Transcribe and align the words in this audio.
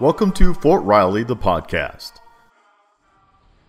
Welcome 0.00 0.32
to 0.32 0.52
Fort 0.54 0.82
Riley, 0.82 1.22
the 1.22 1.36
podcast. 1.36 2.14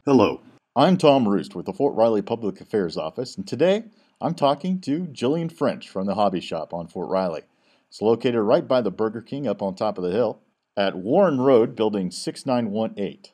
Hello, 0.05 0.41
I'm 0.75 0.97
Tom 0.97 1.27
Roost 1.27 1.53
with 1.53 1.67
the 1.67 1.71
Fort 1.71 1.93
Riley 1.93 2.23
Public 2.23 2.59
Affairs 2.59 2.97
Office, 2.97 3.37
and 3.37 3.47
today 3.47 3.83
I'm 4.19 4.33
talking 4.33 4.81
to 4.81 5.01
Jillian 5.01 5.51
French 5.51 5.87
from 5.87 6.07
the 6.07 6.15
Hobby 6.15 6.39
Shop 6.39 6.73
on 6.73 6.87
Fort 6.87 7.09
Riley. 7.09 7.43
It's 7.89 8.01
located 8.01 8.41
right 8.41 8.67
by 8.67 8.81
the 8.81 8.89
Burger 8.89 9.21
King 9.21 9.47
up 9.47 9.61
on 9.61 9.75
top 9.75 9.99
of 9.99 10.03
the 10.03 10.09
hill 10.09 10.39
at 10.75 10.95
Warren 10.95 11.41
Road, 11.41 11.75
building 11.75 12.09
6918. 12.09 13.31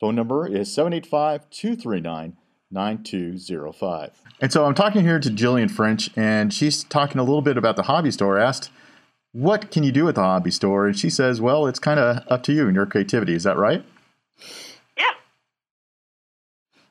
Phone 0.00 0.14
number 0.14 0.46
is 0.46 0.72
785 0.72 1.50
239 1.50 2.38
9205. 2.70 4.22
And 4.40 4.50
so 4.50 4.64
I'm 4.64 4.74
talking 4.74 5.02
here 5.02 5.20
to 5.20 5.28
Jillian 5.28 5.70
French, 5.70 6.08
and 6.16 6.50
she's 6.50 6.82
talking 6.82 7.18
a 7.18 7.24
little 7.24 7.42
bit 7.42 7.58
about 7.58 7.76
the 7.76 7.82
hobby 7.82 8.10
store. 8.10 8.38
Asked, 8.38 8.70
What 9.36 9.70
can 9.70 9.84
you 9.84 9.92
do 9.92 10.08
at 10.08 10.14
the 10.14 10.22
hobby 10.22 10.50
store? 10.50 10.86
And 10.86 10.98
she 10.98 11.10
says, 11.10 11.42
Well, 11.42 11.66
it's 11.66 11.78
kind 11.78 12.00
of 12.00 12.24
up 12.28 12.42
to 12.44 12.54
you 12.54 12.68
and 12.68 12.74
your 12.74 12.86
creativity. 12.86 13.34
Is 13.34 13.42
that 13.42 13.58
right? 13.58 13.84
Yeah. 14.96 15.12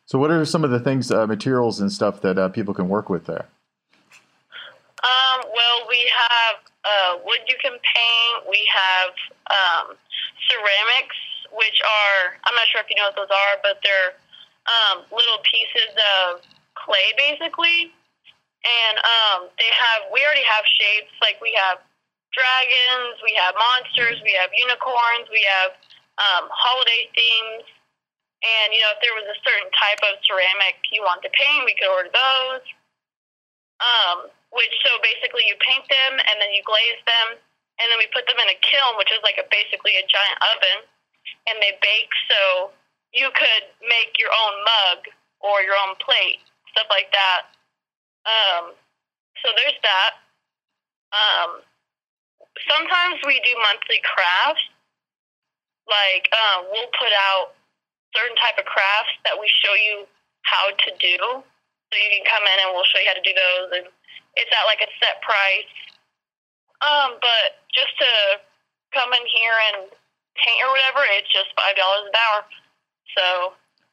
So, 0.06 0.20
what 0.20 0.30
are 0.30 0.46
some 0.46 0.64
of 0.64 0.70
the 0.70 0.80
things, 0.80 1.10
uh, 1.10 1.26
materials, 1.26 1.82
and 1.82 1.92
stuff 1.92 2.22
that 2.22 2.38
uh, 2.38 2.50
people 2.50 2.76
can 2.76 2.88
work 2.88 3.10
with 3.10 3.26
there? 3.26 3.50
Um, 5.02 5.42
well, 5.42 5.90
we 5.90 6.06
have 6.14 6.56
uh, 6.86 7.18
wood 7.26 7.42
you 7.50 7.58
can 7.64 7.74
paint. 7.82 8.38
We 8.48 8.62
have 8.70 9.10
um, 9.50 9.98
ceramics, 10.46 11.18
which 11.50 11.82
are, 11.82 12.38
I'm 12.46 12.54
not 12.54 12.70
sure 12.70 12.82
if 12.82 12.86
you 12.94 12.96
know 13.02 13.10
what 13.10 13.16
those 13.16 13.34
are, 13.34 13.58
but 13.66 13.82
they're 13.82 14.14
um, 14.70 15.02
little 15.10 15.42
pieces 15.50 15.98
of 15.98 16.46
clay 16.78 17.10
basically. 17.18 17.90
And 18.62 18.98
um, 19.02 19.50
they 19.58 19.70
have, 19.74 20.14
we 20.14 20.22
already 20.22 20.46
have 20.46 20.66
shapes, 20.78 21.14
like 21.22 21.42
we 21.42 21.58
have 21.58 21.82
dragons, 22.36 23.16
we 23.24 23.32
have 23.40 23.56
monsters, 23.56 24.20
we 24.22 24.36
have 24.36 24.52
unicorns, 24.52 25.32
we 25.32 25.42
have 25.48 25.72
um, 26.20 26.52
holiday 26.52 27.08
themes. 27.16 27.66
And, 28.44 28.76
you 28.76 28.84
know, 28.84 28.94
if 28.94 29.02
there 29.02 29.16
was 29.18 29.26
a 29.26 29.40
certain 29.42 29.72
type 29.74 30.04
of 30.06 30.22
ceramic 30.28 30.78
you 30.92 31.02
want 31.02 31.24
to 31.24 31.32
paint, 31.34 31.66
we 31.66 31.74
could 31.80 31.90
order 31.90 32.12
those. 32.12 32.66
Um, 33.82 34.30
which, 34.54 34.72
so 34.86 34.92
basically 35.02 35.44
you 35.48 35.56
paint 35.60 35.84
them 35.88 36.14
and 36.16 36.36
then 36.40 36.54
you 36.56 36.64
glaze 36.64 37.02
them 37.04 37.40
and 37.80 37.86
then 37.92 38.00
we 38.00 38.08
put 38.16 38.24
them 38.28 38.40
in 38.40 38.48
a 38.48 38.60
kiln, 38.64 38.96
which 38.96 39.12
is 39.12 39.20
like 39.24 39.36
a 39.36 39.48
basically 39.52 40.00
a 40.00 40.06
giant 40.08 40.40
oven, 40.56 40.88
and 41.52 41.60
they 41.60 41.76
bake. 41.84 42.14
So 42.32 42.72
you 43.12 43.28
could 43.36 43.66
make 43.84 44.16
your 44.16 44.32
own 44.32 44.56
mug 44.64 45.00
or 45.44 45.60
your 45.60 45.76
own 45.76 46.00
plate, 46.00 46.40
stuff 46.72 46.88
like 46.88 47.12
that. 47.12 47.52
Um, 48.24 48.72
so 49.44 49.52
there's 49.60 49.80
that. 49.84 50.24
Um, 51.12 51.64
sometimes 52.70 53.20
we 53.28 53.40
do 53.44 53.54
monthly 53.60 54.00
crafts. 54.04 54.64
Like 55.86 56.26
um, 56.34 56.72
we'll 56.74 56.90
put 56.98 57.14
out 57.34 57.54
certain 58.16 58.36
type 58.42 58.58
of 58.58 58.66
crafts 58.66 59.14
that 59.28 59.38
we 59.38 59.46
show 59.62 59.76
you 59.76 60.10
how 60.48 60.74
to 60.74 60.90
do. 60.98 61.18
So 61.20 61.94
you 61.94 62.10
can 62.10 62.26
come 62.26 62.42
in 62.42 62.58
and 62.66 62.74
we'll 62.74 62.88
show 62.90 62.98
you 62.98 63.10
how 63.12 63.18
to 63.20 63.26
do 63.26 63.36
those, 63.36 63.70
and 63.82 63.86
it's 64.40 64.52
at 64.52 64.66
like 64.66 64.82
a 64.82 64.90
set 64.98 65.22
price. 65.22 65.74
Um, 66.82 67.22
but 67.22 67.62
just 67.72 67.94
to 68.02 68.12
come 68.98 69.14
in 69.14 69.26
here 69.30 69.58
and 69.72 69.92
paint 70.40 70.60
or 70.66 70.74
whatever, 70.74 71.06
it's 71.16 71.30
just 71.30 71.54
five 71.54 71.78
dollars 71.78 72.10
an 72.10 72.16
hour. 72.16 72.40
So. 73.16 73.26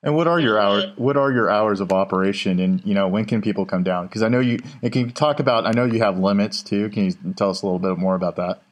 And 0.05 0.17
what 0.17 0.27
are 0.27 0.41
your 0.41 0.59
hours? 0.59 0.87
What 0.97 1.17
are 1.17 1.31
your 1.31 1.49
hours 1.49 1.81
of 1.81 1.93
operation? 1.93 2.59
And 2.59 2.85
you 2.85 2.95
know, 2.95 3.07
when 3.07 3.25
can 3.25 3.41
people 3.41 3.65
come 3.65 3.85
down? 3.85 4.09
Because 4.09 4.23
I 4.23 4.29
know 4.29 4.41
you. 4.41 4.59
And 4.83 4.93
can 4.93 5.07
you 5.07 5.13
talk 5.13 5.39
about? 5.39 5.65
I 5.65 5.71
know 5.71 5.85
you 5.85 6.01
have 6.01 6.19
limits 6.19 6.63
too. 6.63 6.89
Can 6.91 7.05
you 7.05 7.13
tell 7.37 7.51
us 7.51 7.63
a 7.63 7.67
little 7.67 7.79
bit 7.79 7.99
more 7.99 8.17
about 8.17 8.37
that? 8.37 8.63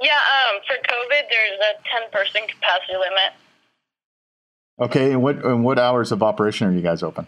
Yeah. 0.00 0.12
Um, 0.12 0.60
for 0.66 0.76
COVID, 0.76 1.22
there's 1.30 1.58
a 1.58 1.72
ten 1.90 2.10
person 2.12 2.42
capacity 2.48 2.94
limit. 2.94 3.32
Okay. 4.78 5.12
And 5.12 5.22
what 5.22 5.42
and 5.44 5.64
what 5.64 5.78
hours 5.78 6.12
of 6.12 6.22
operation 6.22 6.68
are 6.68 6.72
you 6.72 6.82
guys 6.82 7.02
open? 7.02 7.26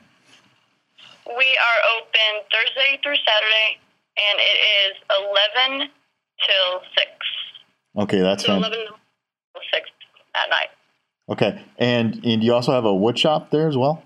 We 1.26 1.32
are 1.32 1.80
open 1.96 2.44
Thursday 2.52 3.00
through 3.02 3.16
Saturday, 3.16 3.80
and 4.18 4.38
it 4.38 4.58
is 4.84 4.96
eleven 5.18 5.90
till 6.46 6.80
six. 6.94 7.10
Okay, 7.96 8.20
that's 8.20 8.44
so 8.44 8.56
eleven 8.56 8.80
till 8.80 8.80
six 8.82 8.92
at 8.92 8.92
night. 8.92 9.03
Okay, 11.28 11.56
and 11.78 12.20
and 12.24 12.44
you 12.44 12.52
also 12.52 12.72
have 12.72 12.84
a 12.84 12.94
wood 12.94 13.18
shop 13.18 13.50
there 13.50 13.66
as 13.66 13.76
well. 13.76 14.02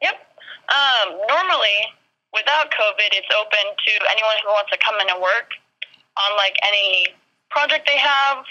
Yep. 0.00 0.16
Um, 0.16 1.08
normally, 1.28 1.78
without 2.32 2.72
COVID, 2.72 3.10
it's 3.12 3.28
open 3.36 3.64
to 3.76 3.92
anyone 4.08 4.36
who 4.40 4.48
wants 4.48 4.72
to 4.72 4.78
come 4.80 4.96
in 5.00 5.12
and 5.12 5.20
work 5.20 5.52
on 6.16 6.30
like 6.40 6.56
any 6.64 7.12
project 7.52 7.84
they 7.84 8.00
have. 8.00 8.48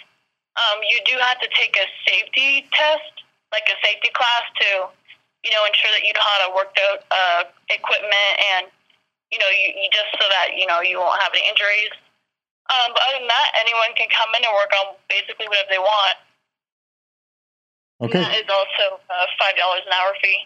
Um, 0.56 0.78
you 0.86 1.02
do 1.09 1.18
have 1.18 1.42
to 1.42 1.50
take 1.58 1.74
a 1.74 1.90
safety 2.06 2.70
test, 2.70 3.26
like 3.50 3.66
a 3.66 3.78
safety 3.82 4.14
class, 4.14 4.46
to 4.62 4.70
you 5.42 5.50
know 5.50 5.66
ensure 5.66 5.90
that 5.90 6.06
you 6.06 6.14
know 6.14 6.22
how 6.22 6.38
to 6.46 6.50
work 6.53 6.70
the 6.78 6.90
uh, 7.09 7.42
equipment 7.74 8.34
and 8.53 8.70
you 9.34 9.42
know 9.42 9.50
you, 9.50 9.74
you 9.74 9.90
just 9.90 10.14
so 10.22 10.26
that 10.30 10.53
you 10.53 10.70
know 10.70 10.86
you 10.86 11.02
won't 11.02 11.18
have 11.18 11.34
any 11.34 11.50
injuries. 11.50 11.94
Um, 12.70 12.94
but 12.94 13.02
other 13.09 13.22
than 13.22 13.30
that, 13.30 13.50
anyone 13.62 13.94
can 13.97 14.09
come 14.09 14.34
in 14.38 14.42
and 14.42 14.53
work 14.53 14.74
on 14.86 14.97
basically 15.09 15.46
whatever 15.50 15.70
they 15.70 15.82
want. 15.82 16.18
Okay. 18.01 18.17
And 18.17 18.28
that 18.28 18.35
is 18.35 18.50
also 18.50 19.01
a 19.09 19.25
five 19.39 19.56
dollars 19.57 19.81
an 19.85 19.94
hour 19.94 20.13
fee. 20.22 20.38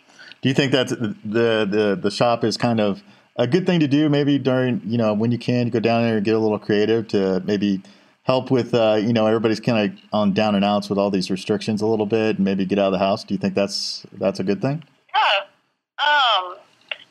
Do 0.41 0.49
you 0.49 0.55
think 0.55 0.71
that 0.71 0.89
the, 0.89 1.65
the 1.65 1.99
the 2.01 2.11
shop 2.11 2.43
is 2.43 2.57
kind 2.57 2.79
of 2.79 3.01
a 3.37 3.47
good 3.47 3.65
thing 3.65 3.79
to 3.79 3.87
do? 3.87 4.07
Maybe 4.09 4.37
during 4.37 4.81
you 4.85 4.97
know 4.97 5.13
when 5.13 5.31
you 5.31 5.39
can 5.39 5.67
you 5.67 5.71
go 5.71 5.79
down 5.79 6.03
there 6.03 6.17
and 6.17 6.25
get 6.25 6.35
a 6.35 6.39
little 6.39 6.59
creative 6.59 7.07
to 7.09 7.41
maybe 7.45 7.81
help 8.23 8.51
with 8.51 8.73
uh, 8.75 8.99
you 9.01 9.13
know 9.13 9.25
everybody's 9.25 9.59
kind 9.59 9.91
of 9.91 9.99
on 10.13 10.33
down 10.33 10.53
and 10.53 10.63
outs 10.63 10.89
with 10.89 10.99
all 10.99 11.09
these 11.09 11.31
restrictions 11.31 11.81
a 11.81 11.87
little 11.87 12.05
bit 12.05 12.37
and 12.37 12.45
maybe 12.45 12.65
get 12.65 12.77
out 12.77 12.87
of 12.87 12.93
the 12.93 12.99
house. 12.99 13.23
Do 13.23 13.33
you 13.33 13.39
think 13.39 13.55
that's 13.55 14.05
that's 14.13 14.39
a 14.39 14.43
good 14.43 14.61
thing? 14.61 14.83
Yeah. 15.15 16.05
Um, 16.05 16.57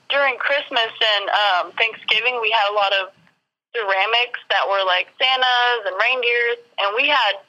during 0.09 0.37
Christmas 0.38 0.93
and 1.19 1.28
um, 1.28 1.72
Thanksgiving, 1.72 2.38
we 2.41 2.50
had 2.50 2.72
a 2.72 2.75
lot 2.75 2.93
of 2.94 3.10
ceramics 3.75 4.41
that 4.50 4.66
were 4.71 4.84
like 4.87 5.09
Santas 5.21 5.82
and 5.84 5.97
reindeers, 5.98 6.59
and 6.78 6.97
we 6.97 7.09
had 7.09 7.43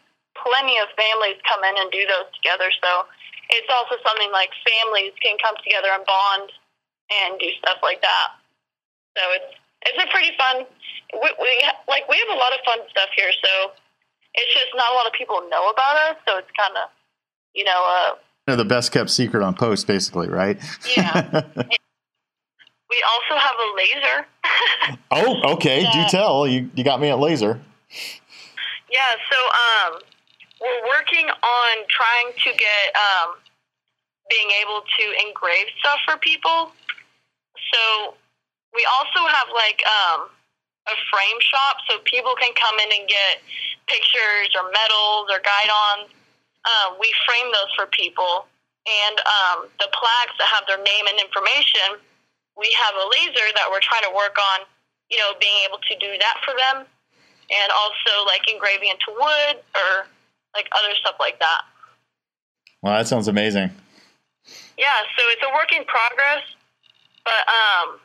plenty 0.44 0.78
of 0.80 0.88
families 0.96 1.40
come 1.48 1.64
in 1.64 1.76
and 1.78 1.90
do 1.92 2.04
those 2.08 2.30
together. 2.36 2.72
So 2.82 3.08
it's 3.50 3.70
also 3.70 3.98
something 4.06 4.32
like 4.32 4.50
families 4.62 5.14
can 5.22 5.38
come 5.42 5.56
together 5.64 5.90
and 5.94 6.06
bond 6.06 6.50
and 7.10 7.40
do 7.40 7.50
stuff 7.60 7.82
like 7.82 8.02
that. 8.02 8.28
So 9.18 9.24
it's 9.36 9.52
it's 9.90 10.00
a 10.00 10.08
pretty 10.12 10.36
fun. 10.38 10.68
We, 11.14 11.30
we 11.40 11.52
like 11.88 12.08
we 12.08 12.18
have 12.20 12.32
a 12.32 12.40
lot 12.40 12.54
of 12.54 12.62
fun 12.66 12.80
stuff 12.92 13.10
here. 13.16 13.32
So 13.32 13.74
it's 14.36 14.54
just 14.54 14.72
not 14.76 14.92
a 14.92 14.96
lot 14.96 15.08
of 15.08 15.14
people 15.14 15.42
know 15.50 15.70
about 15.70 15.96
us. 16.10 16.18
So 16.28 16.38
it's 16.38 16.52
kind 16.54 16.76
of 16.78 16.90
you 17.54 17.64
know 17.64 17.82
uh, 17.84 18.56
the 18.56 18.66
best 18.66 18.92
kept 18.92 19.10
secret 19.10 19.44
on 19.44 19.54
post, 19.54 19.88
basically, 19.88 20.30
right? 20.30 20.58
Yeah. 20.96 21.30
we 22.90 23.04
also 23.08 23.36
have 23.36 23.56
a 23.60 23.70
laser. 23.78 24.28
oh, 25.12 25.54
okay. 25.54 25.84
Yeah. 25.84 26.06
Do 26.06 26.10
tell. 26.10 26.48
You 26.48 26.70
you 26.76 26.84
got 26.84 27.00
me 27.02 27.10
at 27.10 27.20
laser. 27.20 27.60
Yeah. 28.92 29.10
So 29.32 29.94
um, 29.94 30.02
we're 30.60 30.84
working 30.92 31.28
on 31.28 31.74
trying 31.88 32.36
to 32.36 32.50
get 32.52 32.86
um, 32.96 33.40
being 34.30 34.52
able 34.62 34.84
to 34.84 35.04
engrave 35.26 35.72
stuff 35.80 36.00
for 36.06 36.18
people. 36.20 36.72
So 37.74 38.14
we 38.76 38.86
also 39.00 39.26
have 39.26 39.50
like 39.56 39.82
um, 39.88 40.30
a 40.88 40.96
frame 41.10 41.40
shop, 41.40 41.82
so 41.90 42.00
people 42.06 42.36
can 42.36 42.54
come 42.54 42.76
in 42.80 42.90
and 42.92 43.08
get 43.08 43.42
pictures 43.88 44.52
or 44.56 44.70
medals 44.70 45.32
or 45.32 45.40
guidons. 45.42 46.12
Um, 46.68 47.00
we 47.00 47.08
frame 47.26 47.50
those 47.56 47.72
for 47.74 47.88
people, 47.88 48.46
and 48.84 49.16
um, 49.24 49.58
the 49.80 49.88
plaques 49.96 50.36
that 50.38 50.52
have 50.52 50.68
their 50.68 50.82
name 50.84 51.08
and 51.08 51.18
information. 51.20 52.04
We 52.60 52.68
have 52.76 52.94
a 53.00 53.08
laser 53.08 53.48
that 53.56 53.72
we're 53.72 53.80
trying 53.80 54.04
to 54.04 54.12
work 54.12 54.36
on, 54.36 54.68
you 55.08 55.16
know, 55.16 55.32
being 55.40 55.64
able 55.64 55.80
to 55.80 55.96
do 56.04 56.12
that 56.20 56.44
for 56.44 56.52
them, 56.52 56.84
and 56.84 57.68
also 57.72 58.28
like 58.28 58.44
engraving 58.52 58.92
into 58.92 59.16
wood 59.16 59.64
or 59.74 60.12
like 60.56 60.68
other 60.72 60.94
stuff 61.00 61.16
like 61.20 61.40
that. 61.40 61.62
Well, 62.82 62.98
that 62.98 63.08
sounds 63.08 63.28
amazing. 63.28 63.72
Yeah, 64.78 65.00
so 65.18 65.24
it's 65.30 65.44
a 65.44 65.54
work 65.54 65.72
in 65.76 65.84
progress, 65.86 66.44
but 67.26 67.44
um, 67.48 68.00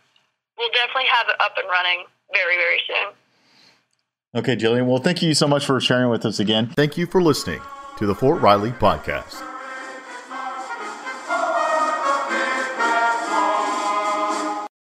we'll 0.58 0.70
definitely 0.72 1.08
have 1.10 1.28
it 1.28 1.36
up 1.40 1.52
and 1.56 1.68
running 1.70 2.04
very, 2.32 2.56
very 2.56 2.80
soon. 2.86 3.14
Okay, 4.36 4.56
Jillian. 4.56 4.86
Well, 4.86 4.98
thank 4.98 5.22
you 5.22 5.32
so 5.34 5.46
much 5.46 5.64
for 5.64 5.80
sharing 5.80 6.10
with 6.10 6.26
us 6.26 6.40
again. 6.40 6.70
Thank 6.76 6.98
you 6.98 7.06
for 7.06 7.22
listening 7.22 7.60
to 7.98 8.06
the 8.06 8.14
Fort 8.14 8.42
Riley 8.42 8.72
podcast. 8.72 9.53